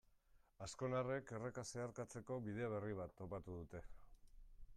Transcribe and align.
Azkonarrek 0.67 1.33
erreka 1.39 1.65
zeharkatzeko 1.73 2.39
bide 2.49 2.73
berri 2.75 2.99
bat 3.03 3.15
topatu 3.23 3.61
dute. 3.63 3.85